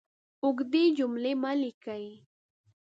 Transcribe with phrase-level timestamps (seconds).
[0.43, 2.05] اوږدې جملې مه لیکئ!